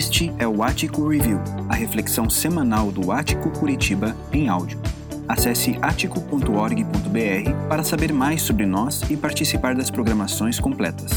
[0.00, 4.80] Este é o Ático Review, a reflexão semanal do Ático Curitiba em áudio.
[5.28, 11.10] Acesse atico.org.br para saber mais sobre nós e participar das programações completas.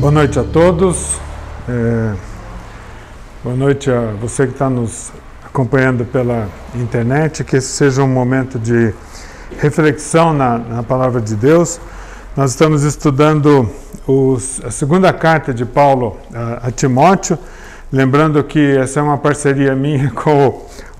[0.00, 1.20] Boa noite a todos.
[1.68, 2.14] É...
[3.44, 5.12] Boa noite a você que está nos
[5.44, 7.44] acompanhando pela internet.
[7.44, 8.94] Que esse seja um momento de
[9.58, 11.78] reflexão na, na palavra de Deus.
[12.36, 13.66] Nós estamos estudando
[14.06, 17.38] os, a segunda carta de Paulo a, a, Timóteo,
[17.90, 20.48] lembrando que essa é uma parceria minha com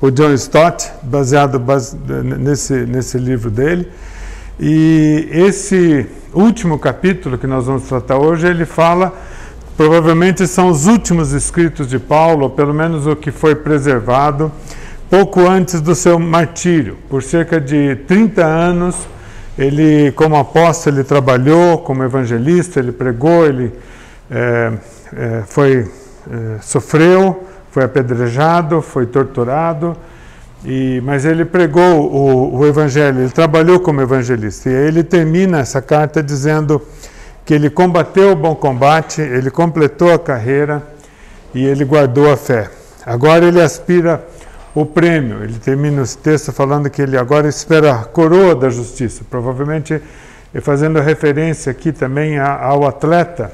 [0.00, 1.94] o, o John Stott, baseado base,
[2.38, 3.86] nesse, nesse livro dele.
[4.58, 9.12] E esse último capítulo que nós vamos tratar hoje, ele fala,
[9.76, 14.50] provavelmente são os últimos escritos de Paulo, pelo menos o que foi preservado,
[15.10, 16.96] pouco antes do seu martírio.
[17.10, 18.96] Por cerca de 30 anos,
[19.58, 23.72] ele, como apóstolo, ele trabalhou como evangelista, ele pregou, ele
[24.30, 24.72] é,
[25.16, 25.90] é, foi,
[26.30, 29.96] é, sofreu, foi apedrejado, foi torturado,
[30.64, 34.68] e, mas ele pregou o, o evangelho, ele trabalhou como evangelista.
[34.68, 36.82] E aí ele termina essa carta dizendo
[37.44, 40.82] que ele combateu o bom combate, ele completou a carreira
[41.54, 42.68] e ele guardou a fé.
[43.06, 44.26] Agora ele aspira
[44.76, 45.42] o prêmio.
[45.42, 50.00] Ele termina esse texto falando que ele agora espera a coroa da justiça, provavelmente
[50.60, 53.50] fazendo referência aqui também ao atleta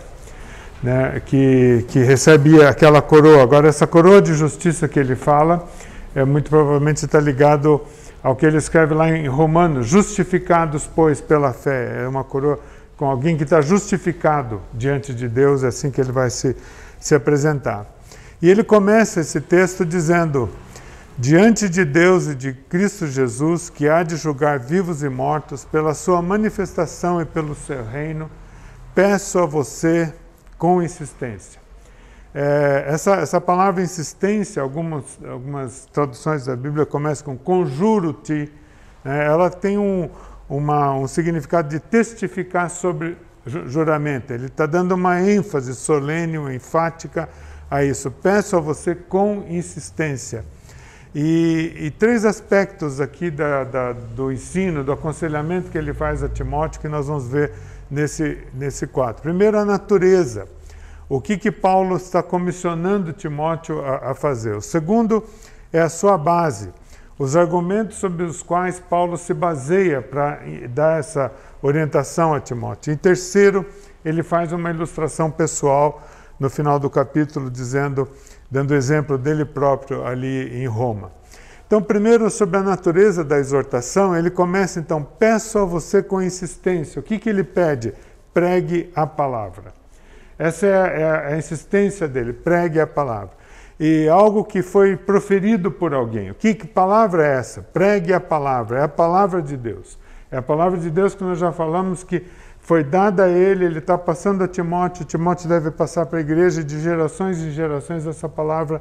[0.83, 3.41] né, que, que recebia aquela coroa.
[3.41, 5.69] Agora, essa coroa de justiça que ele fala,
[6.13, 7.81] é muito provavelmente está ligado
[8.21, 12.03] ao que ele escreve lá em Romanos: justificados, pois, pela fé.
[12.03, 12.59] É uma coroa
[12.97, 16.57] com alguém que está justificado diante de Deus, é assim que ele vai se,
[16.99, 17.87] se apresentar.
[18.41, 20.51] E ele começa esse texto dizendo
[21.19, 25.95] diante de Deus e de Cristo Jesus, que há de julgar vivos e mortos, pela
[25.95, 28.31] sua manifestação e pelo seu reino,
[28.95, 30.13] peço a você
[30.59, 31.61] com insistência.
[32.35, 38.51] É, essa, essa palavra insistência, algumas, algumas traduções da Bíblia começam com conjuro-te,
[39.05, 39.27] né?
[39.27, 40.09] ela tem um,
[40.49, 44.33] uma, um significado de testificar sobre juramento.
[44.33, 47.29] Ele está dando uma ênfase solene, enfática
[47.71, 48.11] a isso.
[48.11, 50.45] Peço a você com insistência.
[51.15, 56.29] E, e três aspectos aqui da, da, do ensino, do aconselhamento que ele faz a
[56.29, 57.53] Timóteo, que nós vamos ver
[57.91, 59.21] nesse, nesse quadro.
[59.21, 60.49] Primeiro, a natureza.
[61.09, 64.57] O que, que Paulo está comissionando Timóteo a, a fazer.
[64.57, 65.23] O segundo
[65.71, 66.71] é a sua base.
[67.19, 70.41] Os argumentos sobre os quais Paulo se baseia para
[70.71, 71.31] dar essa
[71.61, 72.91] orientação a Timóteo.
[72.91, 73.67] Em terceiro,
[74.03, 76.03] ele faz uma ilustração pessoal
[76.41, 78.09] no final do capítulo, dizendo
[78.53, 81.11] dando exemplo dele próprio ali em Roma.
[81.67, 87.01] Então, primeiro sobre a natureza da exortação, ele começa então, peço a você com insistência.
[87.01, 87.95] O que, que ele pede?
[88.35, 89.73] Pregue a palavra.
[90.39, 93.31] Essa é a, é a insistência dele, pregue a palavra.
[93.81, 96.31] E algo que foi proferido por alguém.
[96.31, 97.63] O que, que palavra é essa?
[97.63, 99.99] Pregue a palavra, é a palavra de Deus.
[100.31, 102.23] É a palavra de Deus que nós já falamos que
[102.63, 106.63] foi dada a ele, ele está passando a Timóteo, Timóteo deve passar para a igreja,
[106.63, 108.81] de gerações em gerações essa palavra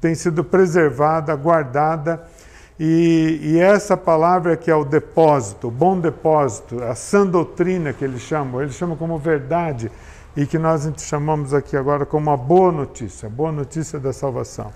[0.00, 2.22] tem sido preservada, guardada,
[2.78, 8.04] e, e essa palavra que é o depósito, o bom depósito, a sã doutrina que
[8.04, 9.92] eles chamam, eles chamam como verdade,
[10.36, 14.72] e que nós chamamos aqui agora como a boa notícia, a boa notícia da salvação.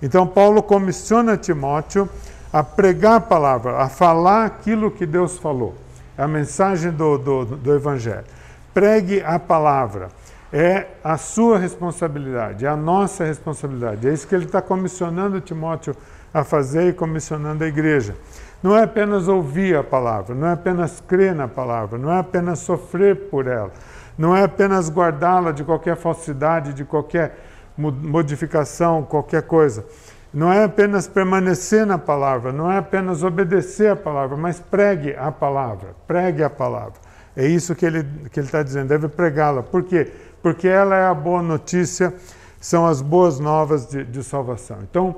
[0.00, 2.08] Então Paulo comissiona Timóteo
[2.52, 5.74] a pregar a palavra, a falar aquilo que Deus falou
[6.22, 8.24] a mensagem do, do, do Evangelho.
[8.72, 10.08] Pregue a palavra.
[10.52, 14.06] É a sua responsabilidade, é a nossa responsabilidade.
[14.06, 15.96] É isso que ele está comissionando Timóteo
[16.32, 18.14] a fazer e comissionando a igreja.
[18.62, 22.60] Não é apenas ouvir a palavra, não é apenas crer na palavra, não é apenas
[22.60, 23.72] sofrer por ela,
[24.16, 27.34] não é apenas guardá-la de qualquer falsidade, de qualquer
[27.76, 29.84] modificação, qualquer coisa
[30.32, 35.30] não é apenas permanecer na palavra, não é apenas obedecer a palavra, mas pregue a
[35.30, 36.94] palavra, pregue a palavra.
[37.36, 39.62] É isso que ele que ele está dizendo, deve pregá-la.
[39.62, 40.10] Por quê?
[40.42, 42.14] Porque ela é a boa notícia,
[42.60, 44.78] são as boas novas de, de salvação.
[44.82, 45.16] Então,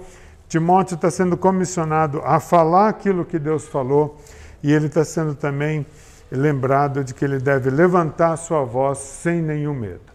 [0.49, 4.19] Timóteo está sendo comissionado a falar aquilo que Deus falou
[4.62, 5.87] e ele está sendo também
[6.31, 10.12] lembrado de que ele deve levantar sua voz sem nenhum medo.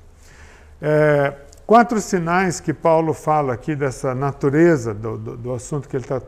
[0.81, 1.33] É,
[1.69, 6.19] Quatro sinais que Paulo fala aqui dessa natureza do, do, do assunto que ele está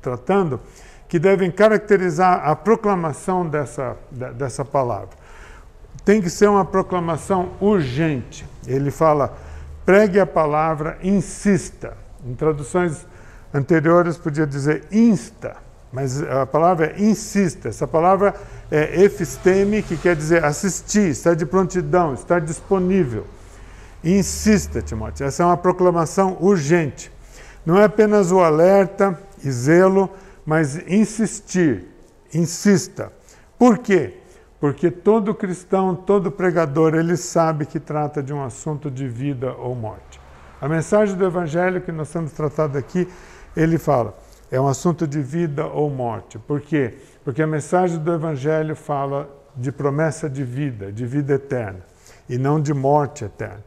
[0.00, 0.58] tratando,
[1.06, 5.10] que devem caracterizar a proclamação dessa, dessa palavra.
[6.02, 8.46] Tem que ser uma proclamação urgente.
[8.66, 9.36] Ele fala,
[9.84, 11.94] pregue a palavra, insista.
[12.24, 13.06] Em traduções
[13.52, 15.58] anteriores podia dizer insta,
[15.92, 17.68] mas a palavra é insista.
[17.68, 18.34] Essa palavra
[18.70, 23.26] é efisteme, que quer dizer assistir, estar de prontidão, estar disponível.
[24.06, 25.26] Insista, Timóteo.
[25.26, 27.10] Essa é uma proclamação urgente.
[27.64, 30.08] Não é apenas o alerta e zelo,
[30.46, 31.88] mas insistir.
[32.32, 33.12] Insista.
[33.58, 34.14] Por quê?
[34.60, 39.74] Porque todo cristão, todo pregador, ele sabe que trata de um assunto de vida ou
[39.74, 40.20] morte.
[40.60, 43.08] A mensagem do Evangelho que nós estamos tratando aqui,
[43.56, 44.16] ele fala,
[44.52, 46.38] é um assunto de vida ou morte.
[46.38, 46.94] Por quê?
[47.24, 51.80] Porque a mensagem do Evangelho fala de promessa de vida, de vida eterna,
[52.28, 53.64] e não de morte eterna.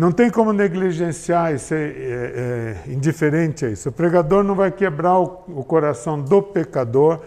[0.00, 3.90] Não tem como negligenciar e ser é, é, indiferente a isso.
[3.90, 7.20] O pregador não vai quebrar o, o coração do pecador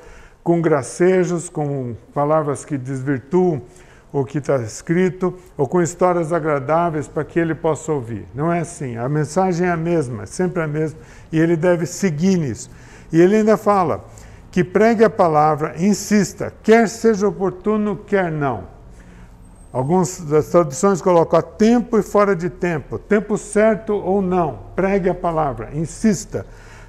[0.43, 3.61] com gracejos, com palavras que desvirtuam
[4.11, 8.25] o que está escrito, ou com histórias agradáveis para que ele possa ouvir.
[8.33, 8.97] Não é assim.
[8.97, 10.99] A mensagem é a mesma, é sempre a mesma,
[11.31, 12.71] e ele deve seguir nisso.
[13.11, 14.03] E ele ainda fala
[14.49, 18.72] que pregue a palavra, insista, quer seja oportuno, quer não.
[19.73, 24.59] Algumas das traduções colocam a tempo e fora de tempo, tempo certo ou não.
[24.75, 26.45] Pregue a palavra, insista.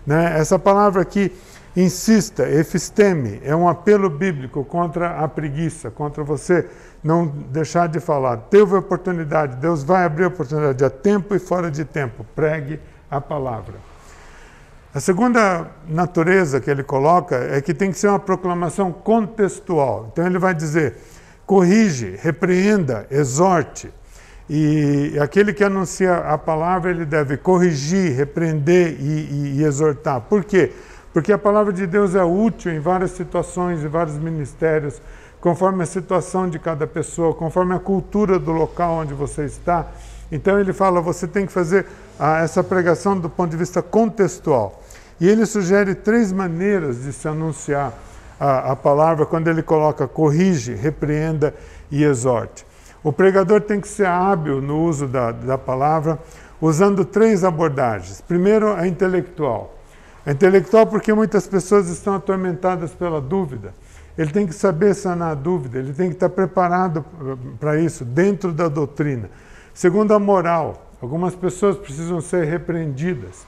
[0.06, 0.38] Né?
[0.38, 1.32] Essa palavra aqui
[1.76, 6.68] Insista, efisteme, é um apelo bíblico contra a preguiça, contra você
[7.02, 8.36] não deixar de falar.
[8.48, 12.24] Teve oportunidade, Deus vai abrir oportunidade a tempo e fora de tempo.
[12.32, 12.78] Pregue
[13.10, 13.74] a palavra.
[14.94, 20.10] A segunda natureza que ele coloca é que tem que ser uma proclamação contextual.
[20.12, 20.94] Então ele vai dizer:
[21.46, 23.90] corrige, repreenda, exorte.
[24.48, 30.20] E aquele que anuncia a palavra, ele deve corrigir, repreender e, e, e exortar.
[30.22, 30.72] Por quê?
[31.12, 35.00] Porque a palavra de Deus é útil em várias situações, em vários ministérios,
[35.40, 39.86] conforme a situação de cada pessoa, conforme a cultura do local onde você está.
[40.30, 41.86] Então ele fala, você tem que fazer
[42.18, 44.82] ah, essa pregação do ponto de vista contextual.
[45.20, 47.92] E ele sugere três maneiras de se anunciar
[48.38, 51.54] a, a palavra quando ele coloca corrige, repreenda
[51.90, 52.66] e exorte.
[53.02, 56.18] O pregador tem que ser hábil no uso da, da palavra,
[56.60, 58.20] usando três abordagens.
[58.20, 59.74] Primeiro, a intelectual.
[60.24, 63.74] É intelectual porque muitas pessoas estão atormentadas pela dúvida.
[64.16, 67.04] Ele tem que saber sanar a dúvida, ele tem que estar preparado
[67.60, 69.28] para isso, dentro da doutrina.
[69.74, 70.92] Segundo, a moral.
[71.02, 73.44] Algumas pessoas precisam ser repreendidas.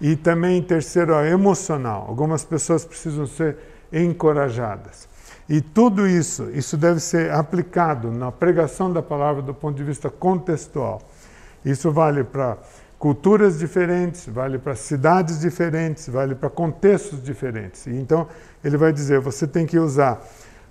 [0.00, 2.04] E também, terceiro, a emocional.
[2.08, 3.56] Algumas pessoas precisam ser
[3.92, 5.08] encorajadas.
[5.48, 10.08] E tudo isso, isso deve ser aplicado na pregação da palavra do ponto de vista
[10.08, 11.02] contextual.
[11.64, 12.56] Isso vale para
[12.98, 17.86] culturas diferentes, vale para cidades diferentes, vale para contextos diferentes.
[17.86, 18.28] E então
[18.64, 20.24] ele vai dizer, você tem que usar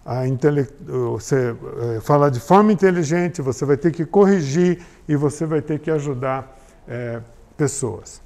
[0.05, 0.67] a intele...
[0.87, 1.55] você
[1.97, 5.91] é, falar de forma inteligente, você vai ter que corrigir e você vai ter que
[5.91, 6.57] ajudar
[6.87, 7.19] é,
[7.55, 8.21] pessoas.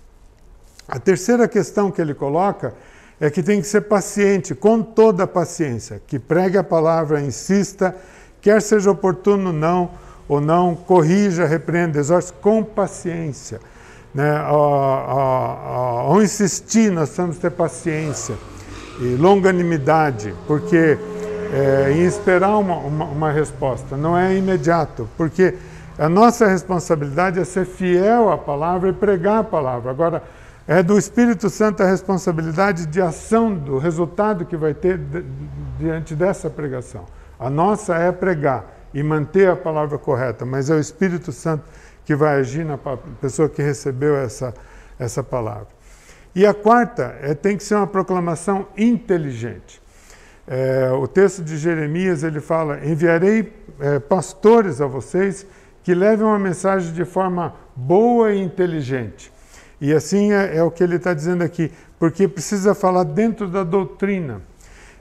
[0.88, 2.74] A terceira questão que ele coloca
[3.19, 7.95] é que tem que ser paciente, com toda a paciência, que pregue a palavra, insista,
[8.41, 9.89] quer seja oportuno não
[10.27, 13.59] ou não, corrija, repreenda, exorte com paciência.
[14.13, 14.38] Né?
[14.38, 14.63] Ao,
[16.09, 18.35] ao, insistir, nós que ter paciência
[19.00, 20.97] e longanimidade, porque
[21.53, 25.53] é, em esperar uma, uma, uma resposta não é imediato, porque
[25.97, 29.91] a nossa responsabilidade é ser fiel à palavra e pregar a palavra.
[29.91, 30.23] Agora,
[30.67, 35.00] é do Espírito Santo a responsabilidade de ação, do resultado que vai ter
[35.77, 37.06] diante dessa pregação.
[37.39, 41.63] A nossa é pregar e manter a palavra correta, mas é o Espírito Santo
[42.03, 42.77] que vai agir na
[43.22, 44.53] pessoa que recebeu essa,
[44.98, 45.67] essa palavra.
[46.34, 49.81] E a quarta é, tem que ser uma proclamação inteligente.
[50.48, 55.45] É, o texto de Jeremias ele fala: enviarei é, pastores a vocês
[55.84, 59.31] que levem uma mensagem de forma boa e inteligente.
[59.79, 63.63] E assim é, é o que ele está dizendo aqui, porque precisa falar dentro da
[63.63, 64.41] doutrina.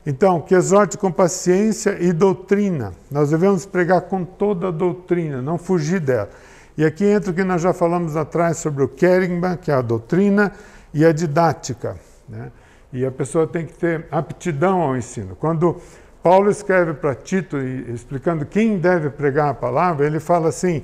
[0.06, 2.92] Então, que exorte com paciência e doutrina.
[3.10, 6.28] Nós devemos pregar com toda a doutrina, não fugir dela.
[6.76, 9.80] E aqui entra o que nós já falamos atrás sobre o Kerigma, que é a
[9.80, 10.52] doutrina,
[10.92, 11.96] e a didática.
[12.28, 12.50] Né?
[12.92, 15.34] E a pessoa tem que ter aptidão ao ensino.
[15.36, 15.80] Quando
[16.22, 20.82] Paulo escreve para Tito, explicando quem deve pregar a palavra, ele fala assim: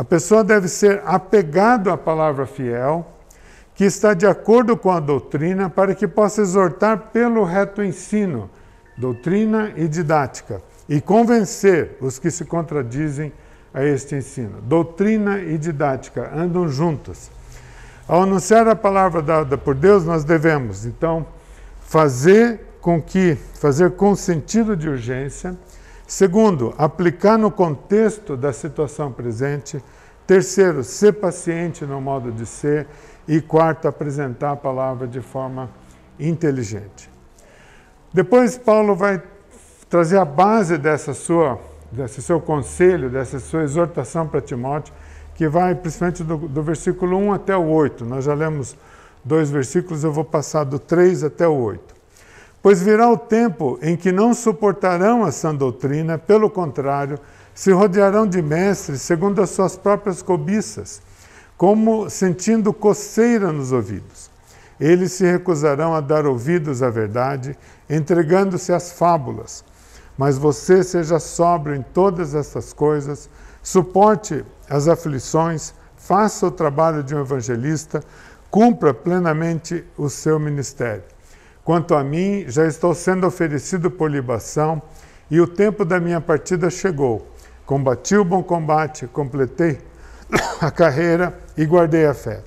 [0.00, 3.06] a pessoa deve ser apegado à palavra fiel,
[3.74, 8.48] que está de acordo com a doutrina, para que possa exortar pelo reto ensino,
[8.96, 13.30] doutrina e didática, e convencer os que se contradizem
[13.74, 14.62] a este ensino.
[14.62, 17.30] Doutrina e didática andam juntas.
[18.08, 21.26] Ao anunciar a palavra dada por Deus, nós devemos, então,
[21.82, 25.54] fazer com que, fazer com sentido de urgência.
[26.10, 29.80] Segundo, aplicar no contexto da situação presente.
[30.26, 32.88] Terceiro, ser paciente no modo de ser.
[33.28, 35.70] E quarto, apresentar a palavra de forma
[36.18, 37.08] inteligente.
[38.12, 39.22] Depois Paulo vai
[39.88, 41.60] trazer a base dessa sua,
[41.92, 44.92] desse seu conselho, dessa sua exortação para Timóteo,
[45.36, 48.04] que vai principalmente do, do versículo 1 até o 8.
[48.04, 48.76] Nós já lemos
[49.24, 51.99] dois versículos, eu vou passar do 3 até o 8.
[52.62, 57.18] Pois virá o tempo em que não suportarão a sã doutrina, pelo contrário,
[57.54, 61.00] se rodearão de mestres segundo as suas próprias cobiças,
[61.56, 64.30] como sentindo coceira nos ouvidos.
[64.78, 67.56] Eles se recusarão a dar ouvidos à verdade,
[67.88, 69.64] entregando-se às fábulas.
[70.16, 73.28] Mas você seja sóbrio em todas essas coisas,
[73.62, 78.02] suporte as aflições, faça o trabalho de um evangelista,
[78.50, 81.04] cumpra plenamente o seu ministério.
[81.70, 84.82] Quanto a mim, já estou sendo oferecido por libação
[85.30, 87.30] e o tempo da minha partida chegou.
[87.64, 89.78] Combati o bom combate, completei
[90.60, 92.42] a carreira e guardei a fé.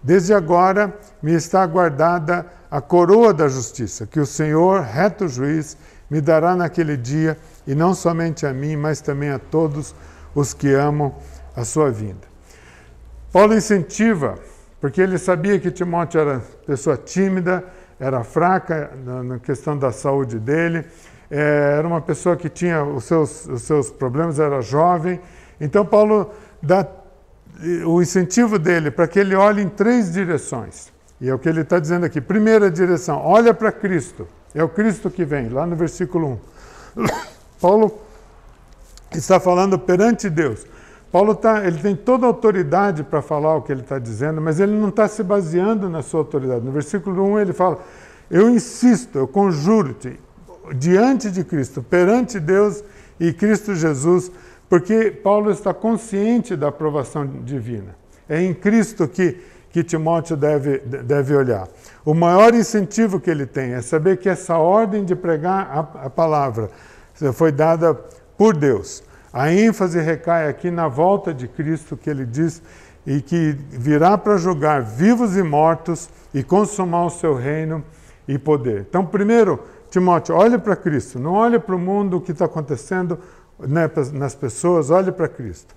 [0.00, 5.76] Desde agora me está guardada a coroa da justiça, que o Senhor, reto juiz,
[6.08, 9.92] me dará naquele dia, e não somente a mim, mas também a todos
[10.36, 11.16] os que amam
[11.56, 12.28] a sua vinda.
[13.32, 14.38] Paulo incentiva,
[14.80, 17.64] porque ele sabia que Timóteo era pessoa tímida,
[17.98, 18.92] era fraca
[19.24, 20.84] na, questão da saúde dele,
[21.30, 25.20] é, era uma pessoa que tinha os seus, os seus problemas, era jovem.
[25.60, 26.30] Então, Paulo
[26.62, 26.86] dá
[27.84, 30.92] o incentivo dele para que ele olhe em três direções.
[31.20, 32.20] E é o que ele está dizendo aqui.
[32.20, 34.26] Primeira direção, olha para Cristo.
[34.54, 36.40] É o Cristo que vem, lá no versículo
[36.96, 37.08] 1.
[37.60, 38.00] Paulo
[39.12, 40.64] está falando perante Deus.
[41.10, 44.60] Paulo tá, ele tem toda a autoridade para falar o que ele está dizendo, mas
[44.60, 46.64] ele não está se baseando na sua autoridade.
[46.64, 47.78] No versículo 1 ele fala:
[48.30, 50.20] Eu insisto, eu conjuro-te,
[50.74, 52.84] diante de Cristo, perante Deus
[53.18, 54.30] e Cristo Jesus,
[54.68, 57.96] porque Paulo está consciente da aprovação divina.
[58.28, 59.38] É em Cristo que,
[59.70, 61.66] que Timóteo deve, deve olhar.
[62.04, 66.10] O maior incentivo que ele tem é saber que essa ordem de pregar a, a
[66.10, 66.70] palavra
[67.32, 67.94] foi dada
[68.36, 69.02] por Deus.
[69.38, 72.60] A ênfase recai aqui na volta de Cristo, que ele diz,
[73.06, 77.84] e que virá para julgar vivos e mortos e consumar o seu reino
[78.26, 78.80] e poder.
[78.88, 83.16] Então, primeiro, Timóteo, olhe para Cristo, não olhe para o mundo, o que está acontecendo
[83.60, 85.72] né, nas pessoas, olhe para Cristo.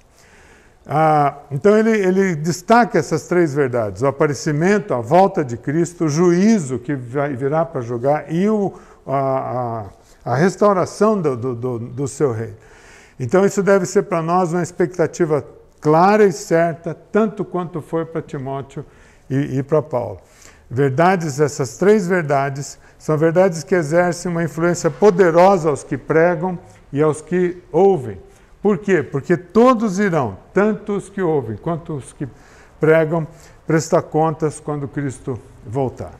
[0.83, 6.09] Ah, então ele, ele destaca essas três verdades: o aparecimento, a volta de Cristo, o
[6.09, 8.73] juízo que vai, virá para julgar e o,
[9.05, 9.85] a,
[10.25, 12.55] a, a restauração do, do, do seu reino.
[13.21, 15.45] Então, isso deve ser para nós uma expectativa
[15.79, 18.83] clara e certa, tanto quanto foi para Timóteo
[19.29, 20.19] e, e para Paulo.
[20.67, 26.57] Verdades, essas três verdades, são verdades que exercem uma influência poderosa aos que pregam
[26.91, 28.19] e aos que ouvem.
[28.59, 29.03] Por quê?
[29.03, 32.27] Porque todos irão, tanto os que ouvem quanto os que
[32.79, 33.27] pregam,
[33.67, 36.13] prestar contas quando Cristo voltar.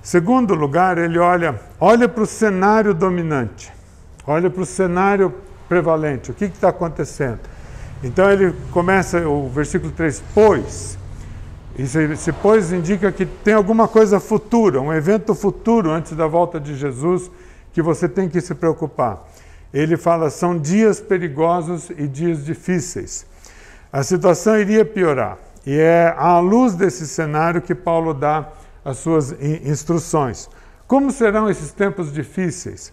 [0.00, 3.70] Segundo lugar, ele olha, olha para o cenário dominante,
[4.26, 5.34] olha para o cenário
[5.68, 6.30] prevalente.
[6.30, 7.40] O que está acontecendo?
[8.02, 10.98] Então ele começa o versículo 3, pois.
[11.78, 16.58] Esse, esse pois indica que tem alguma coisa futura, um evento futuro antes da volta
[16.58, 17.30] de Jesus
[17.72, 19.28] que você tem que se preocupar.
[19.72, 23.26] Ele fala: são dias perigosos e dias difíceis.
[23.92, 25.38] A situação iria piorar.
[25.66, 28.48] E é à luz desse cenário que Paulo dá
[28.84, 29.32] as suas
[29.64, 30.48] instruções.
[30.86, 32.92] Como serão esses tempos difíceis?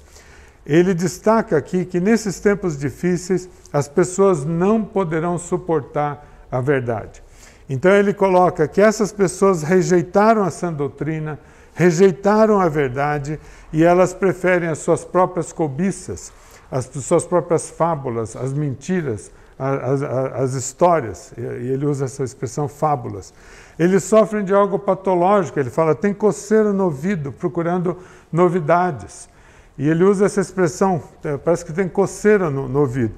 [0.65, 7.23] Ele destaca aqui que nesses tempos difíceis as pessoas não poderão suportar a verdade.
[7.69, 11.39] Então ele coloca que essas pessoas rejeitaram a sã doutrina,
[11.73, 13.39] rejeitaram a verdade
[13.71, 16.31] e elas preferem as suas próprias cobiças,
[16.71, 21.33] as suas próprias fábulas, as mentiras, as, as, as histórias.
[21.37, 23.33] E ele usa essa expressão fábulas.
[23.77, 25.59] Eles sofrem de algo patológico.
[25.59, 27.97] Ele fala, tem coceira no ouvido, procurando
[28.31, 29.27] novidades.
[29.77, 33.13] E ele usa essa expressão, é, parece que tem coceira no, no ouvido.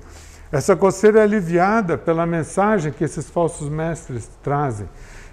[0.51, 4.87] Essa coceira é aliviada pela mensagem que esses falsos mestres trazem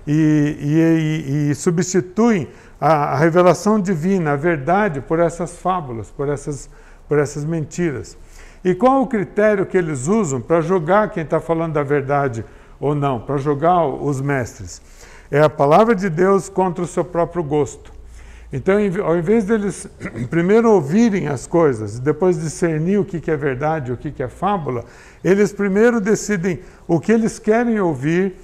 [0.07, 2.49] e, e, e, substituem
[2.81, 6.69] a, a, revelação divina, a verdade, por essas fábulas, por essas,
[7.09, 8.19] por essas mentiras.
[8.65, 12.45] E qual o critério que eles usam para julgar quem está falando da verdade
[12.81, 14.83] ou não, para julgar os mestres?
[15.31, 17.94] É a palavra de Deus contra o seu próprio gosto.
[18.55, 19.89] Então, ao invés deles
[20.31, 24.85] primeiro ouvirem as coisas, depois discernir o que é verdade, o que é fábula,
[25.25, 28.37] eles primeiro decidem o que eles querem ouvir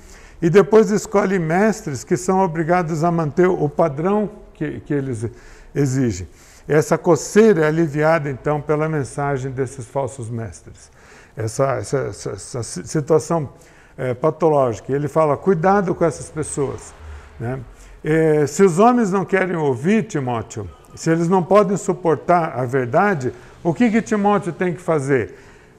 [0.42, 5.28] e depois escolhem mestres que são obrigados a manter o padrão que, que eles
[5.72, 6.26] exigem.
[6.66, 10.90] Essa coceira é aliviada, então, pela mensagem desses falsos mestres.
[11.36, 13.48] Essa, essa, essa, essa situação
[13.96, 14.92] é, patológica.
[14.92, 16.92] Ele fala: cuidado com essas pessoas.
[17.38, 17.60] Né?
[18.02, 23.32] É, se os homens não querem ouvir, Timóteo, se eles não podem suportar a verdade,
[23.62, 25.34] o que, que Timóteo tem que fazer?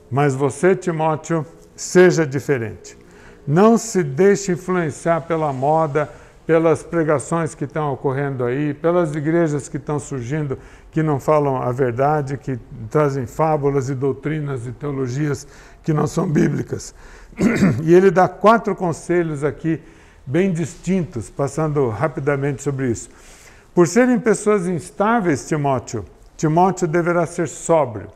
[0.09, 2.97] Mas você, Timóteo, seja diferente.
[3.47, 6.07] Não se deixe influenciar pela moda,
[6.45, 10.59] pelas pregações que estão ocorrendo aí, pelas igrejas que estão surgindo
[10.91, 12.59] que não falam a verdade, que
[12.89, 15.47] trazem fábulas e doutrinas e teologias
[15.81, 16.93] que não são bíblicas.
[17.83, 19.81] E ele dá quatro conselhos aqui
[20.25, 23.09] bem distintos, passando rapidamente sobre isso.
[23.73, 28.07] Por serem pessoas instáveis, Timóteo, Timóteo deverá ser sóbrio.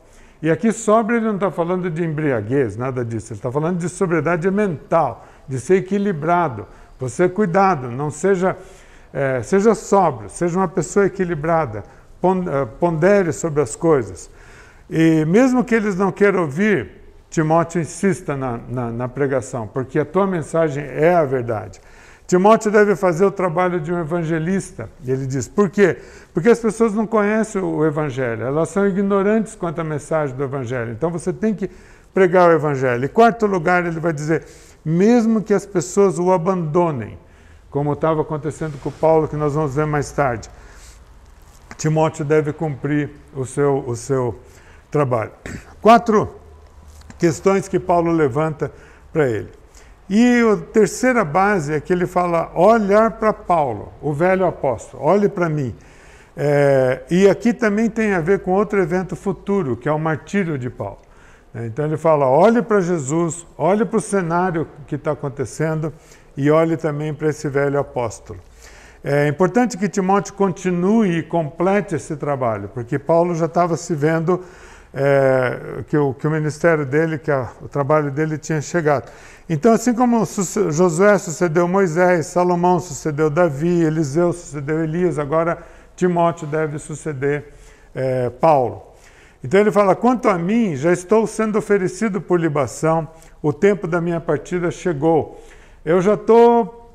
[0.42, 3.34] E aqui sóbrio ele não está falando de embriaguez, nada disso.
[3.34, 6.68] Ele está falando de sobriedade mental, de ser equilibrado.
[7.00, 8.58] Você cuidado, não seja,
[9.14, 11.84] é, seja sóbrio, seja uma pessoa equilibrada,
[12.24, 14.30] eh, pondere sobre as coisas.
[14.90, 20.06] E mesmo que eles não queiram ouvir, Timóteo insista na, na, na pregação, porque a
[20.06, 21.82] tua mensagem é a verdade.
[22.28, 24.90] Timóteo deve fazer o trabalho de um evangelista.
[25.04, 25.98] E ele diz: por quê?
[26.34, 30.92] Porque as pessoas não conhecem o evangelho, elas são ignorantes quanto à mensagem do evangelho.
[30.92, 31.70] Então você tem que
[32.14, 33.06] pregar o evangelho.
[33.06, 34.46] Em quarto lugar, ele vai dizer:
[34.84, 37.18] mesmo que as pessoas o abandonem,
[37.70, 40.50] como estava acontecendo com Paulo, que nós vamos ver mais tarde,
[41.78, 44.40] Timóteo deve cumprir o seu, o seu
[44.90, 45.32] trabalho.
[45.82, 46.36] Quatro
[47.18, 48.72] questões que Paulo levanta
[49.12, 49.50] para ele.
[50.10, 55.28] E a terceira base é que ele fala: olhar para Paulo, o velho apóstolo, olhe
[55.28, 55.76] para mim.
[56.38, 60.58] É, e aqui também tem a ver com outro evento futuro, que é o martírio
[60.58, 61.00] de Paulo.
[61.56, 65.94] Então ele fala: olhe para Jesus, olhe para o cenário que está acontecendo
[66.36, 68.40] e olhe também para esse velho apóstolo.
[69.04, 74.44] É importante que Timóteo continue e complete esse trabalho, porque Paulo já estava se vendo
[74.96, 79.12] é, que, o, que o ministério dele, que a, o trabalho dele tinha chegado.
[79.50, 80.26] Então, assim como
[80.72, 85.58] Josué sucedeu Moisés, Salomão sucedeu Davi, Eliseu sucedeu Elias, agora
[85.98, 87.54] Timóteo deve suceder
[87.94, 88.84] é, Paulo.
[89.44, 93.08] Então ele fala: quanto a mim, já estou sendo oferecido por libação,
[93.42, 95.40] o tempo da minha partida chegou.
[95.84, 96.92] Eu já estou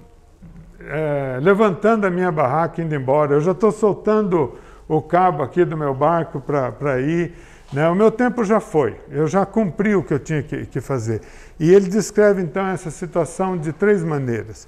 [0.81, 5.77] é, levantando a minha barraca indo embora, eu já estou soltando o cabo aqui do
[5.77, 7.33] meu barco para ir.
[7.73, 7.89] Né?
[7.89, 11.21] O meu tempo já foi, eu já cumpri o que eu tinha que, que fazer.
[11.59, 14.67] E ele descreve então essa situação de três maneiras.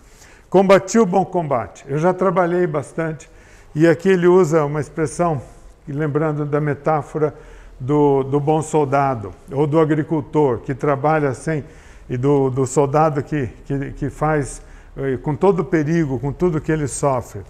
[0.49, 3.29] Combati o bom combate, eu já trabalhei bastante,
[3.75, 5.41] e aqui ele usa uma expressão,
[5.89, 7.35] lembrando da metáfora
[7.81, 11.65] do, do bom soldado, ou do agricultor que trabalha sem,
[12.09, 14.63] e do, do soldado que, que, que faz
[14.97, 17.41] eh, com todo o perigo, com tudo que ele sofre.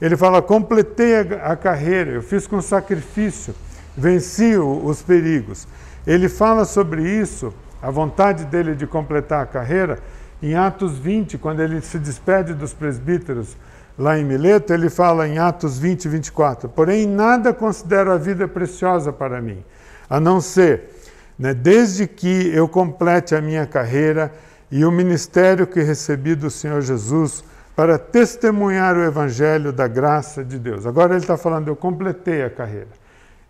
[0.00, 3.54] Ele fala: completei a, a carreira, eu fiz com sacrifício
[3.96, 5.66] venci os perigos.
[6.06, 9.98] Ele fala sobre isso, a vontade dele de completar a carreira,
[10.42, 13.56] em Atos 20, quando ele se despede dos presbíteros
[13.98, 19.12] lá em Mileto, ele fala em Atos 20, 24: Porém, nada considero a vida preciosa
[19.12, 19.64] para mim,
[20.08, 20.90] a não ser,
[21.38, 24.32] né, desde que eu complete a minha carreira
[24.70, 27.42] e o ministério que recebi do Senhor Jesus
[27.74, 30.86] para testemunhar o evangelho da graça de Deus.
[30.86, 32.88] Agora ele está falando, eu completei a carreira.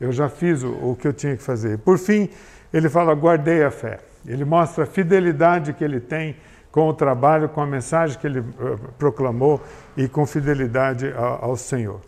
[0.01, 1.79] Eu já fiz o, o que eu tinha que fazer.
[1.79, 2.29] Por fim,
[2.73, 3.99] ele fala: guardei a fé.
[4.27, 6.37] Ele mostra a fidelidade que ele tem
[6.71, 9.63] com o trabalho, com a mensagem que ele uh, proclamou
[9.97, 12.01] e com fidelidade ao, ao Senhor.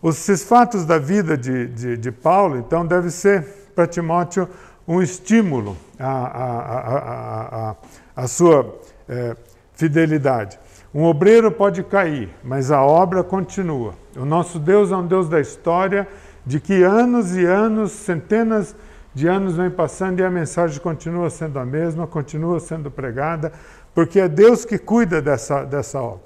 [0.00, 3.42] Os fatos da vida de, de, de Paulo, então, deve ser
[3.74, 4.48] para Timóteo
[4.86, 7.76] um estímulo à, à, à,
[8.14, 9.34] à sua é,
[9.72, 10.58] fidelidade.
[10.94, 13.94] Um obreiro pode cair, mas a obra continua.
[14.14, 16.06] O nosso Deus é um Deus da história
[16.44, 18.74] de que anos e anos, centenas
[19.14, 23.52] de anos vem passando e a mensagem continua sendo a mesma, continua sendo pregada,
[23.94, 26.22] porque é Deus que cuida dessa, dessa obra.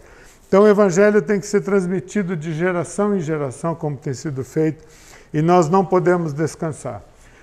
[0.49, 4.83] Então o Evangelho tem que ser transmitido de geração em geração, como tem sido feito,
[5.33, 7.03] e nós não podemos descansar.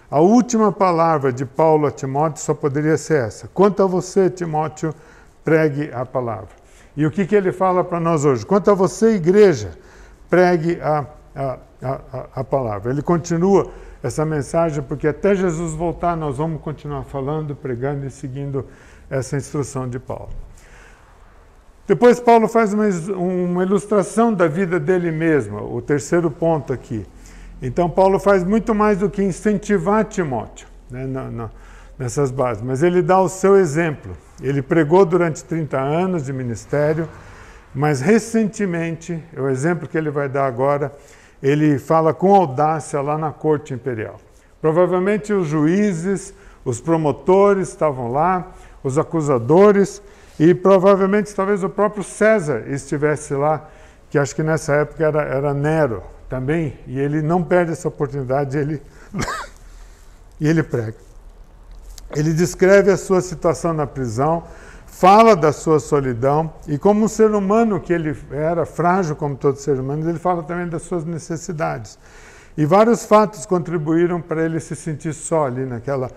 [0.10, 4.94] A última palavra de Paulo a Timóteo só poderia ser essa: quanto a você, Timóteo,
[5.44, 6.50] pregue a palavra.
[6.98, 8.46] E o que, que ele fala para nós hoje?
[8.46, 9.72] Quanto a você, igreja,
[10.30, 12.92] pregue a, a a, a, a palavra.
[12.92, 13.72] Ele continua
[14.02, 18.66] essa mensagem, porque até Jesus voltar, nós vamos continuar falando, pregando e seguindo
[19.10, 20.30] essa instrução de Paulo.
[21.88, 27.06] Depois, Paulo faz uma, uma ilustração da vida dele mesmo, o terceiro ponto aqui.
[27.62, 31.50] Então, Paulo faz muito mais do que incentivar Timóteo né, na, na,
[31.98, 34.16] nessas bases, mas ele dá o seu exemplo.
[34.42, 37.08] Ele pregou durante 30 anos de ministério,
[37.74, 40.92] mas recentemente, é o exemplo que ele vai dar agora,
[41.42, 44.20] ele fala com audácia lá na corte imperial.
[44.62, 48.52] Provavelmente os juízes, os promotores estavam lá,
[48.84, 50.02] os acusadores,
[50.40, 53.70] e provavelmente talvez o próprio César estivesse lá,
[54.10, 58.58] que acho que nessa época era, era Nero, também, e ele não perde essa oportunidade,
[58.58, 58.82] ele,
[60.40, 60.96] e ele prega.
[62.16, 64.44] Ele descreve a sua situação na prisão,
[64.98, 69.58] fala da sua solidão, e como um ser humano que ele era, frágil como todo
[69.58, 72.00] ser humano, ele fala também das suas necessidades.
[72.58, 76.10] E vários fatos contribuíram para ele se sentir só ali naquela,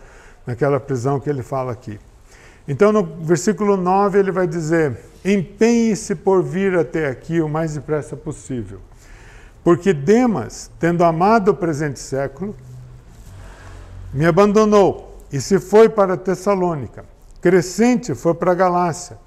[0.47, 1.99] naquela prisão que ele fala aqui.
[2.69, 8.17] Então, no versículo 9, ele vai dizer: Empenhe-se por vir até aqui o mais depressa
[8.17, 8.79] possível.
[9.65, 12.55] Porque Demas, tendo amado o presente século,
[14.15, 17.18] me abandonou e se foi para Tessalônica.
[17.41, 19.19] Crescente foi para Galácia.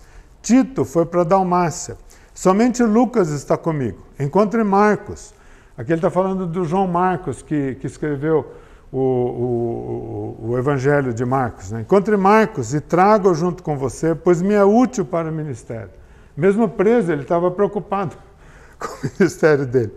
[0.41, 1.97] Tito foi para Dalmácia.
[2.34, 4.00] Somente Lucas está comigo.
[4.19, 5.34] Encontre Marcos.
[5.78, 8.52] Aqui ele está falando do João Marcos, que, que escreveu
[8.91, 11.71] o, o, o, Evangelho de Marcos.
[11.71, 11.82] Né?
[11.82, 15.91] Encontre Marcos e traga-o junto com você, pois me é útil para o ministério.
[16.36, 18.15] Mesmo preso, ele estava preocupado
[18.78, 19.93] com o ministério dele.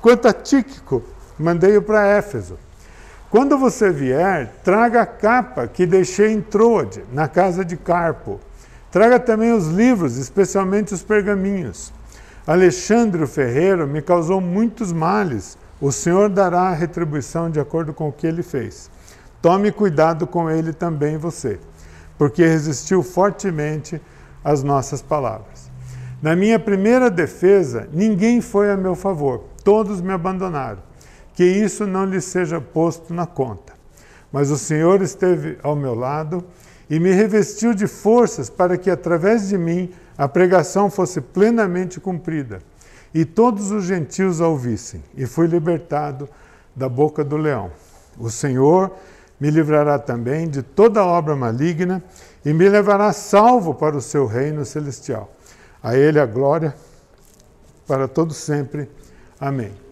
[0.00, 1.02] Quanto a Tíquico,
[1.38, 2.58] mandei-o para Éfeso.
[3.34, 8.38] Quando você vier, traga a capa que deixei em Troade, na casa de Carpo.
[8.92, 11.92] Traga também os livros, especialmente os pergaminhos.
[12.46, 15.58] Alexandre Ferreiro me causou muitos males.
[15.80, 18.88] O Senhor dará a retribuição de acordo com o que ele fez.
[19.42, 21.58] Tome cuidado com ele também, você,
[22.16, 24.00] porque resistiu fortemente
[24.44, 25.68] às nossas palavras.
[26.22, 30.93] Na minha primeira defesa, ninguém foi a meu favor, todos me abandonaram.
[31.34, 33.72] Que isso não lhe seja posto na conta.
[34.32, 36.44] Mas o Senhor esteve ao meu lado
[36.88, 42.60] e me revestiu de forças para que, através de mim, a pregação fosse plenamente cumprida
[43.14, 46.28] e todos os gentios a ouvissem, e fui libertado
[46.74, 47.70] da boca do leão.
[48.18, 48.90] O Senhor
[49.38, 52.02] me livrará também de toda obra maligna
[52.44, 55.32] e me levará salvo para o seu reino celestial.
[55.80, 56.74] A Ele a glória
[57.86, 58.88] para todo sempre.
[59.38, 59.83] Amém.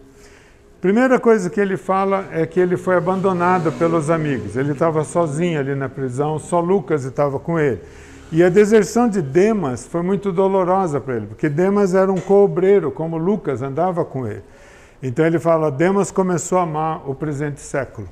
[0.83, 4.57] Primeira coisa que ele fala é que ele foi abandonado pelos amigos.
[4.57, 7.79] Ele estava sozinho ali na prisão, só Lucas estava com ele.
[8.33, 12.91] E a deserção de Demas foi muito dolorosa para ele, porque Demas era um cobreiro,
[12.91, 14.43] como Lucas andava com ele.
[15.01, 18.09] Então ele fala: Demas começou a amar o presente século.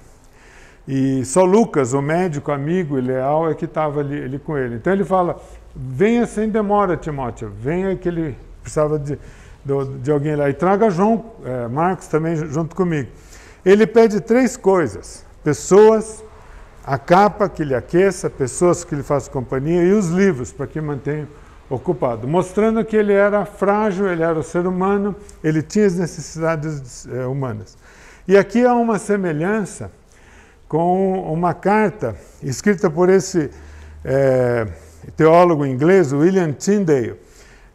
[0.87, 4.75] E só Lucas, o médico, amigo e leal, é que estava ali, ali, com ele.
[4.75, 5.37] Então ele fala:
[5.75, 9.19] venha sem demora, Timóteo, venha que ele precisava de,
[9.63, 10.49] de, de alguém lá.
[10.49, 13.09] E traga João, é, Marcos também junto comigo.
[13.65, 16.23] Ele pede três coisas: pessoas,
[16.83, 20.81] a capa que lhe aqueça, pessoas que lhe façam companhia e os livros para que
[20.81, 21.27] mantenha
[21.69, 27.07] ocupado, mostrando que ele era frágil, ele era o ser humano, ele tinha as necessidades
[27.07, 27.77] é, humanas.
[28.27, 29.89] E aqui há uma semelhança
[30.67, 33.49] com uma carta escrita por esse
[34.03, 34.67] é,
[35.15, 37.15] teólogo inglês, William Tyndale,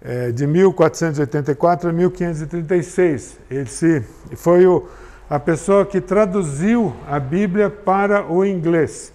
[0.02, 3.38] é, de 1484 a 1536.
[3.50, 4.04] Ele
[4.35, 4.87] foi o
[5.28, 9.12] a pessoa que traduziu a Bíblia para o inglês.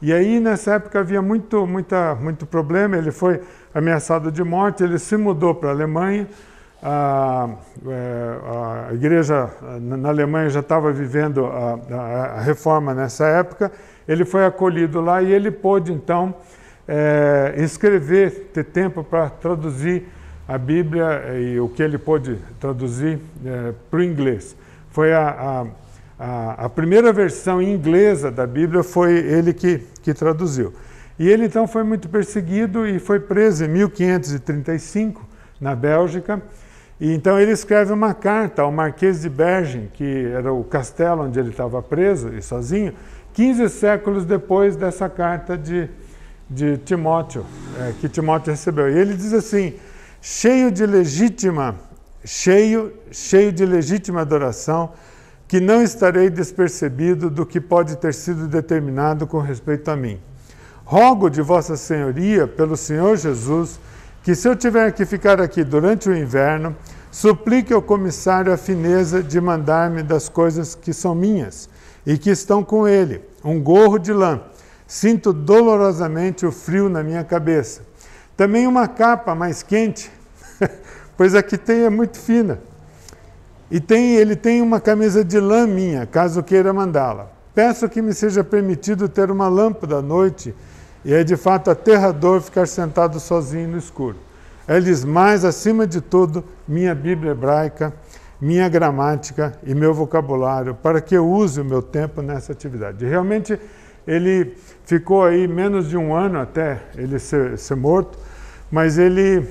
[0.00, 2.96] E aí, nessa época, havia muito, muita, muito problema.
[2.96, 3.40] Ele foi
[3.72, 6.26] ameaçado de morte, ele se mudou para a Alemanha.
[6.82, 7.48] A,
[7.86, 9.48] é, a igreja
[9.80, 13.70] na Alemanha já estava vivendo a, a, a, reforma nessa época.
[14.08, 16.34] Ele foi acolhido lá e ele pôde, então,
[16.88, 20.08] é, escrever, ter tempo para traduzir
[20.52, 24.54] a Bíblia e o que ele pôde traduzir é, para o inglês.
[24.90, 25.66] Foi a,
[26.18, 30.74] a, a, primeira versão inglesa da Bíblia, foi ele que, que traduziu.
[31.18, 35.26] E ele então foi muito perseguido e foi preso em 1535
[35.58, 36.42] na Bélgica.
[37.00, 41.40] E então ele escreve uma carta ao Marquês de Bergen, que era o castelo onde
[41.40, 42.92] ele estava preso e sozinho,
[43.32, 45.88] 15 séculos depois dessa carta de,
[46.50, 47.46] de Timóteo,
[47.80, 48.90] é, que Timóteo recebeu.
[48.90, 49.74] E ele diz assim:
[50.22, 51.76] cheio de legítima
[52.24, 54.92] cheio, cheio de legítima adoração,
[55.48, 60.18] que não estarei despercebido do que pode ter sido determinado com respeito a mim.
[60.84, 63.78] Rogo de Vossa Senhoria, pelo Senhor Jesus,
[64.22, 66.74] que se eu tiver que ficar aqui durante o inverno,
[67.10, 71.68] suplique ao comissário a fineza de mandar-me das coisas que são minhas
[72.06, 74.40] e que estão com ele, um gorro de lã.
[74.86, 77.82] Sinto dolorosamente o frio na minha cabeça.
[78.36, 80.10] Também uma capa mais quente
[81.16, 82.60] pois a que tem é muito fina.
[83.70, 87.30] E tem, ele tem uma camisa de lã minha, caso queira mandá-la.
[87.54, 90.54] Peço que me seja permitido ter uma lâmpada à noite,
[91.04, 94.16] e é de fato aterrador ficar sentado sozinho no escuro.
[94.68, 97.92] Eles mais, acima de tudo, minha Bíblia hebraica,
[98.40, 103.04] minha gramática e meu vocabulário, para que eu use o meu tempo nessa atividade.
[103.04, 103.58] realmente,
[104.06, 108.18] ele ficou aí menos de um ano até ele ser, ser morto,
[108.70, 109.46] mas ele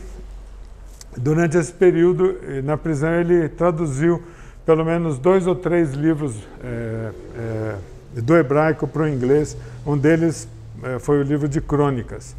[1.17, 4.23] Durante esse período, eh, na prisão, ele traduziu
[4.65, 9.57] pelo menos dois ou três livros é, é, do hebraico para o inglês.
[9.85, 10.47] Um deles
[10.81, 12.35] é, foi o livro de Crônicas.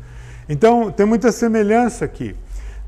[0.48, 2.34] Então, tem muita semelhança aqui.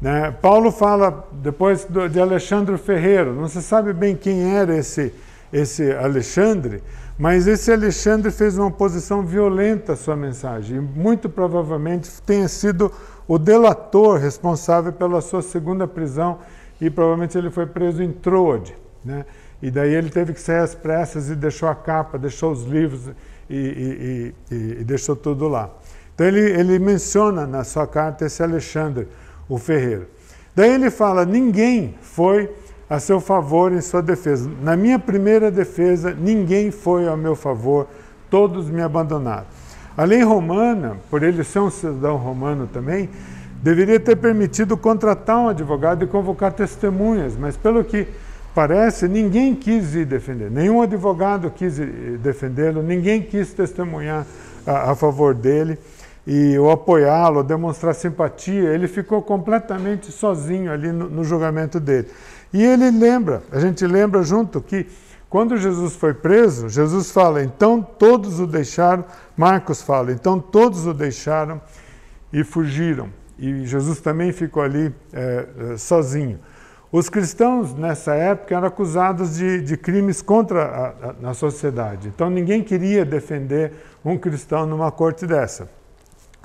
[0.01, 0.35] Né?
[0.41, 5.13] Paulo fala depois de Alexandre Ferreiro, não se sabe bem quem era esse,
[5.53, 6.83] esse Alexandre,
[7.19, 12.91] mas esse Alexandre fez uma oposição violenta à sua mensagem, e muito provavelmente tenha sido
[13.27, 16.39] o delator responsável pela sua segunda prisão,
[16.81, 18.75] e provavelmente ele foi preso em Troade.
[19.05, 19.25] Né?
[19.63, 23.11] E daí ele teve que sair às pressas e deixou a capa, deixou os livros
[23.49, 23.55] e,
[24.51, 25.71] e, e, e deixou tudo lá.
[26.15, 29.09] Então ele, ele menciona na sua carta esse Alexandre,
[29.49, 30.07] o ferreiro.
[30.55, 32.51] Daí ele fala: ninguém foi
[32.89, 34.51] a seu favor em sua defesa.
[34.63, 37.87] Na minha primeira defesa, ninguém foi ao meu favor,
[38.31, 39.47] todos me abandonaram.
[39.97, 43.09] A lei romana, por ele ser um cidadão romano também,
[43.63, 48.07] deveria ter permitido contratar um advogado e convocar testemunhas, mas pelo que
[48.55, 51.79] parece, ninguém quis ir defender, nenhum advogado quis
[52.21, 54.27] defendê-lo, ninguém quis testemunhar
[54.67, 55.79] a, a favor dele
[56.27, 62.09] e o apoiá-lo, demonstrar simpatia, ele ficou completamente sozinho ali no, no julgamento dele.
[62.55, 64.87] E ele lembra, a gente lembra junto que
[65.29, 69.05] quando Jesus foi preso, Jesus fala, então todos o deixaram,
[69.37, 71.61] Marcos fala, então todos o deixaram
[72.33, 73.09] e fugiram.
[73.37, 76.39] E Jesus também ficou ali é, sozinho.
[76.93, 82.07] Os cristãos nessa época eram acusados de, de crimes contra a, a, a sociedade.
[82.07, 83.73] Então ninguém queria defender
[84.05, 85.69] um cristão numa corte dessa.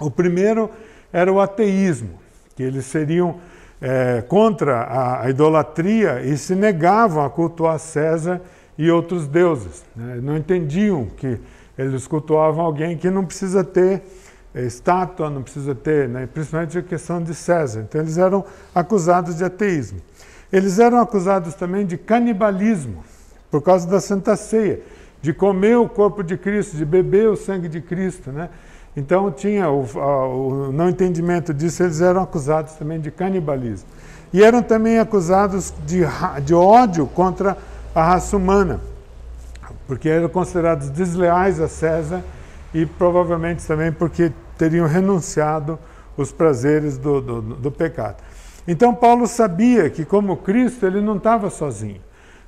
[0.02, 0.72] O primeiro
[1.14, 2.20] era o ateísmo,
[2.56, 3.40] que eles seriam
[3.82, 8.42] é, contra a, a, idolatria e se negavam a cultuar César
[8.78, 9.84] e outros deuses.
[9.96, 10.20] Né?
[10.22, 11.40] Não entendiam que
[11.78, 14.02] eles cultuavam alguém que não precisa ter
[14.54, 16.28] é, estátua, não precisa ter, né?
[16.32, 17.86] principalmente a questão de César.
[17.88, 18.44] Então eles eram
[18.76, 20.02] acusados de ateísmo.
[20.52, 23.04] Eles eram acusados também de canibalismo,
[23.52, 24.82] por causa da Santa Ceia,
[25.22, 28.32] de comer o corpo de Cristo, de beber o sangue de Cristo.
[28.32, 28.50] Né?
[28.96, 33.88] Então tinha o, o não entendimento disso, eles eram acusados também de canibalismo.
[34.34, 36.02] E eram também acusados de,
[36.44, 37.58] de ódio contra
[37.94, 38.80] a raça humana,
[39.88, 42.24] porque eram considerados desleais a César
[42.74, 45.80] e provavelmente também porque teriam renunciado
[46.16, 48.18] os prazeres do, do, do pecado.
[48.68, 52.02] Então Paulo sabia que como Cristo ele não estava sozinho.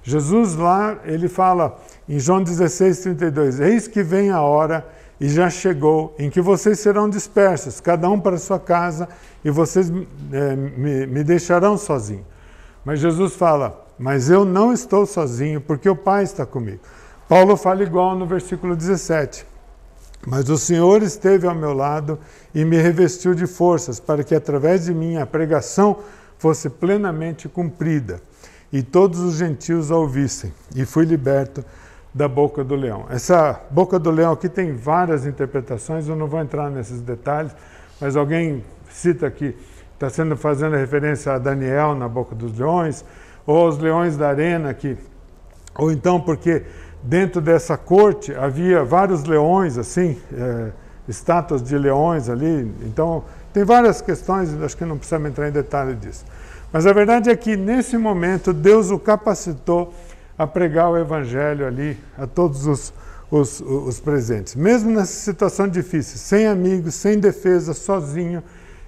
[0.03, 4.85] Jesus lá, ele fala em João 16, 32, eis que vem a hora
[5.21, 9.07] e já chegou em que vocês serão dispersos, cada um para sua casa,
[9.45, 9.93] e vocês
[10.31, 12.25] é, me, me deixarão sozinho.
[12.83, 16.79] Mas Jesus fala: Mas eu não estou sozinho, porque o Pai está comigo.
[17.29, 19.45] Paulo fala igual no versículo 17.
[20.25, 22.17] Mas o Senhor esteve ao meu lado
[22.53, 25.99] e me revestiu de forças, para que através de mim a pregação
[26.39, 28.19] fosse plenamente cumprida,
[28.73, 31.63] e todos os gentios a ouvissem, e fui liberto
[32.13, 33.05] da boca do leão.
[33.09, 37.55] Essa boca do leão aqui tem várias interpretações, eu não vou entrar nesses detalhes,
[37.99, 39.55] mas alguém cita que
[39.93, 43.05] está sendo fazendo referência a Daniel na boca dos leões,
[43.45, 44.97] ou aos leões da arena, que,
[45.77, 46.63] ou então porque
[47.01, 50.71] dentro dessa corte havia vários leões, assim, é,
[51.07, 55.95] estátuas de leões ali, então tem várias questões, acho que não precisamos entrar em detalhe
[55.95, 56.25] disso.
[56.71, 59.93] Mas a verdade é que nesse momento Deus o capacitou
[60.41, 62.91] a pregar o Evangelho ali a todos os,
[63.29, 64.55] os, os presentes.
[64.55, 68.41] Mesmo nessa situação difícil, sem amigos, sem defesa, sozinho,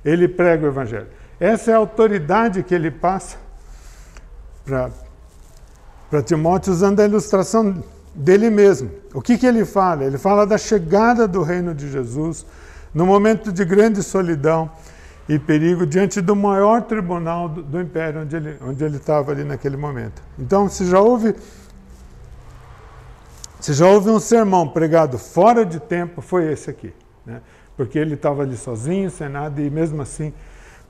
[0.04, 1.06] ele prega o Evangelho.
[1.40, 3.38] Essa é a autoridade que ele passa
[4.66, 7.84] para Timóteo, usando a ilustração
[8.16, 8.90] dele mesmo.
[9.14, 10.06] O que, que ele fala?
[10.06, 12.48] Ele fala da chegada do reino de Jesus,
[12.92, 14.72] no momento de grande solidão
[15.28, 19.44] e perigo diante do maior tribunal do, do império onde ele, onde ele estava ali
[19.44, 20.22] naquele momento.
[20.38, 21.36] Então, se já houve
[23.64, 26.94] se já houve um sermão pregado fora de tempo, foi esse aqui.
[27.26, 27.40] Né?
[27.78, 30.34] Porque ele estava ali sozinho, sem nada, e mesmo assim,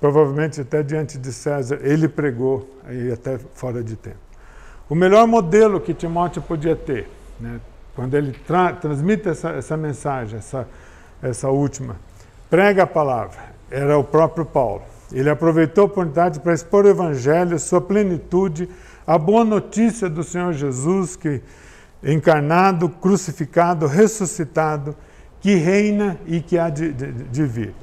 [0.01, 4.17] provavelmente até diante de César, ele pregou aí até fora de tempo.
[4.89, 7.07] O melhor modelo que Timóteo podia ter,
[7.39, 7.61] né?
[7.95, 10.67] quando ele tra transmite essa, essa mensagem, essa,
[11.21, 11.95] essa última,
[12.49, 14.83] prega a palavra, era o próprio Paulo.
[15.11, 18.69] Ele aproveitou a oportunidade para expor o Evangelho, sua plenitude,
[19.05, 21.41] a boa notícia do Senhor Jesus, que
[22.03, 24.95] encarnado, crucificado, ressuscitado,
[25.41, 27.73] que reina e que há de, de, de vir.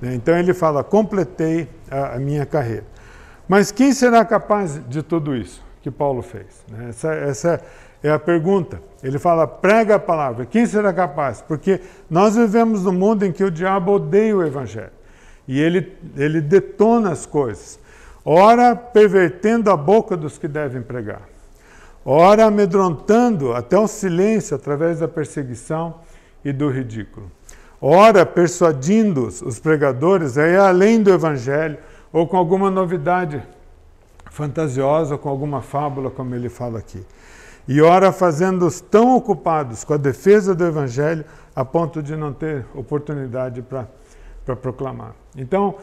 [0.00, 2.84] Então ele fala: completei a, a, minha carreira.
[3.48, 6.64] Mas quem será capaz de tudo isso que Paulo fez?
[6.88, 7.60] Essa, essa
[8.02, 8.80] é a pergunta.
[9.02, 10.46] Ele fala: prega a palavra.
[10.46, 11.42] Quem será capaz?
[11.42, 14.99] Porque nós vivemos num mundo em que o diabo odeia o evangelho
[15.46, 17.78] e ele, ele detona as coisas,
[18.24, 21.22] ora pervertendo a boca dos que devem pregar,
[22.04, 25.96] ora amedrontando até o silêncio através da perseguição
[26.44, 27.30] e do ridículo.
[27.82, 31.78] Ora persuadindo os pregadores a ir além do evangelho
[32.12, 33.42] ou com alguma novidade
[34.30, 37.02] fantasiosa, com alguma fábula, como ele fala aqui.
[37.66, 41.24] E ora fazendo-os tão ocupados com a defesa do evangelho
[41.54, 43.62] a ponto de não ter oportunidade
[44.44, 45.14] para proclamar.
[45.36, 45.76] Então,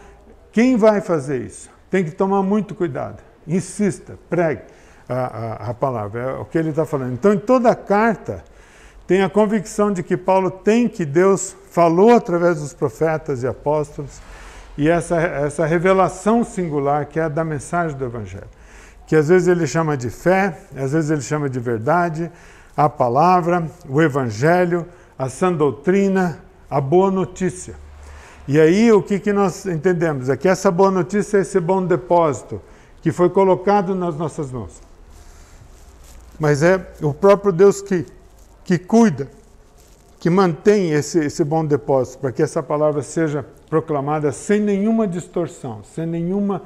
[0.51, 1.69] quem vai fazer isso?
[1.89, 3.21] Tem que tomar muito cuidado.
[3.47, 4.63] Insista, pregue
[5.07, 7.13] a, a, a palavra, é o que ele está falando.
[7.13, 8.43] Então, em toda a carta,
[9.05, 14.19] tem a convicção de que Paulo tem que Deus falou através dos profetas e apóstolos,
[14.77, 18.47] e essa, essa revelação singular que é a da mensagem do Evangelho,
[19.07, 22.29] que às vezes ele chama de fé, às vezes ele chama de verdade,
[22.75, 24.85] a palavra, o Evangelho,
[25.17, 26.39] a sã doutrina,
[26.69, 27.75] a boa notícia.
[28.47, 30.29] E aí o que, que nós entendemos?
[30.29, 32.61] É que essa boa notícia é esse bom depósito
[33.01, 34.81] que foi colocado nas nossas mãos.
[36.39, 38.05] Mas é o próprio Deus que
[38.67, 39.29] que cuida,
[40.19, 45.81] que mantém esse, esse bom depósito, para que essa palavra seja proclamada sem nenhuma distorção,
[45.85, 46.63] sem nenhuma,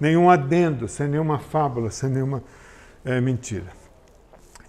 [0.00, 2.42] nenhum adendo, sem nenhuma fábula, sem nenhuma
[3.04, 3.66] é, mentira.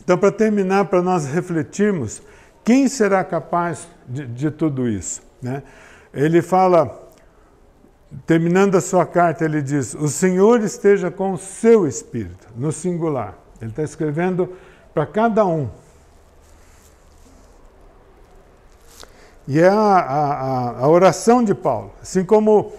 [0.04, 2.21] Então, para terminar, para nós refletirmos,
[2.65, 5.21] quem será capaz de, de tudo isso?
[5.41, 5.63] Né?
[6.13, 7.10] Ele fala,
[8.26, 13.38] terminando a sua carta, ele diz: O Senhor esteja com o seu espírito, no singular.
[13.62, 14.54] Ele está escrevendo
[14.93, 15.69] para cada um,
[19.47, 21.91] E é a, a, a oração de Paulo.
[22.02, 22.71] Assim como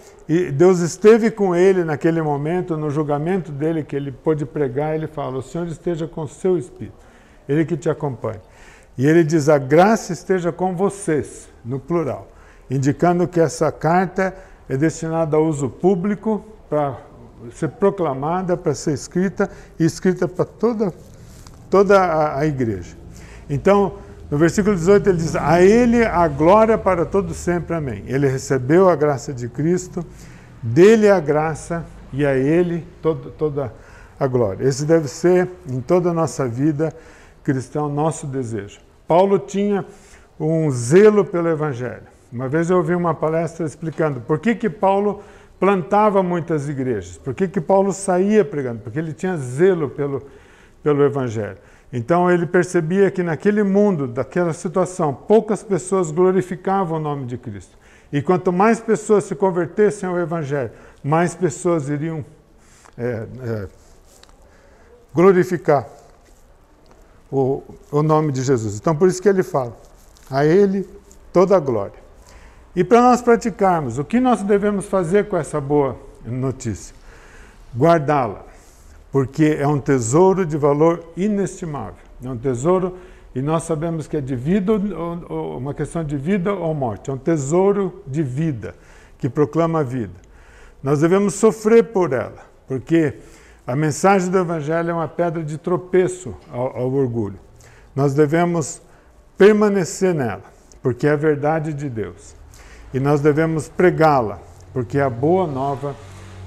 [0.53, 5.37] Deus esteve com ele naquele momento, no julgamento dele, que ele pôde pregar, ele fala:
[5.37, 6.97] O Senhor esteja com o seu espírito,
[7.47, 8.41] ele que te acompanha.
[8.97, 12.27] E ele diz: A graça esteja com vocês, no plural,
[12.69, 14.35] indicando que essa carta
[14.67, 16.97] é destinada a uso público, para
[17.53, 19.49] ser proclamada, para ser escrita
[19.79, 20.93] e escrita para toda,
[21.69, 22.95] toda a, a igreja.
[23.49, 23.93] Então,
[24.29, 28.03] no versículo 18 ele diz: A Ele a glória para todo sempre, amém.
[28.07, 30.03] Ele recebeu a graça de Cristo,
[30.61, 33.71] dele a graça e a Ele todo, toda
[34.19, 34.67] a glória.
[34.67, 36.91] Esse deve ser, em toda a nossa vida
[37.43, 38.79] cristã, o nosso desejo.
[39.07, 39.85] Paulo tinha
[40.39, 42.14] um zelo pelo Evangelho.
[42.31, 45.23] Uma vez eu ouvi uma palestra explicando por que, que Paulo
[45.59, 50.21] plantava muitas igrejas, por que, que Paulo saía pregando, porque ele tinha zelo pelo,
[50.83, 51.57] pelo Evangelho.
[51.93, 57.77] Então ele percebia que naquele mundo, daquela situação, poucas pessoas glorificavam o nome de Cristo.
[58.11, 60.71] E quanto mais pessoas se convertessem ao Evangelho,
[61.03, 62.25] mais pessoas iriam
[62.97, 63.67] é, é,
[65.13, 65.87] glorificar
[67.31, 68.77] o, o nome de Jesus.
[68.77, 69.77] Então por isso que ele fala:
[70.29, 70.87] a Ele
[71.31, 72.04] toda a glória.
[72.75, 76.95] E para nós praticarmos, o que nós devemos fazer com essa boa notícia?
[77.75, 78.45] Guardá-la
[79.15, 82.03] porque é um tesouro de valor inestimável.
[82.21, 82.97] É um tesouro,
[83.33, 87.09] e nós sabemos que é de vida, uma questão de vida ou morte.
[87.09, 88.75] É um tesouro de vida,
[89.17, 90.11] que proclama a vida.
[90.83, 93.13] Nós devemos sofrer por ela, porque
[93.65, 97.39] a mensagem do Evangelho é uma pedra de tropeço ao, ao orgulho.
[97.95, 98.81] Nós devemos
[99.37, 100.43] permanecer nela,
[100.83, 102.35] porque é a verdade de Deus.
[102.93, 104.39] E nós devemos pregá-la,
[104.73, 105.95] porque é a boa nova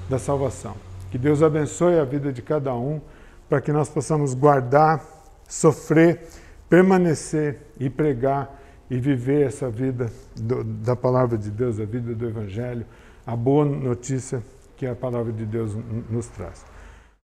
[0.09, 0.75] da salvação.
[1.11, 3.01] Que Deus abençoe a vida de cada um,
[3.47, 5.03] para que nós possamos guardar,
[5.47, 6.27] sofrer,
[6.69, 12.27] permanecer e pregar e viver essa vida do, da palavra de Deus, a vida do
[12.27, 12.85] Evangelho,
[13.25, 14.41] a boa notícia
[14.75, 15.75] que a palavra de Deus
[16.09, 16.68] nos traz.